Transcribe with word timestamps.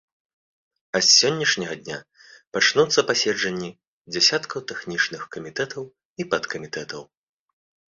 А 0.95 1.01
з 1.07 1.09
сённяшняга 1.19 1.75
дня 1.81 1.97
пачнуцца 2.57 2.99
паседжанні 3.11 3.69
дзясяткаў 4.15 4.59
тэхнічных 4.73 5.21
камітэтаў 5.39 5.83
і 5.89 6.23
падкамітэтаў. 6.35 7.01